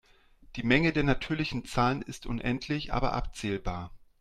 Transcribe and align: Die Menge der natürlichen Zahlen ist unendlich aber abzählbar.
Die 0.55 0.63
Menge 0.63 0.93
der 0.93 1.03
natürlichen 1.03 1.63
Zahlen 1.63 2.01
ist 2.01 2.25
unendlich 2.25 2.91
aber 2.91 3.13
abzählbar. 3.13 3.91